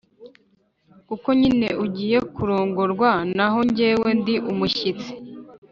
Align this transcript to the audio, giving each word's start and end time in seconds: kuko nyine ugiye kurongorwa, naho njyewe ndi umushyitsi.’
kuko 1.07 1.27
nyine 1.41 1.67
ugiye 1.83 2.17
kurongorwa, 2.35 3.09
naho 3.35 3.59
njyewe 3.67 4.09
ndi 4.19 4.35
umushyitsi.’ 4.51 5.11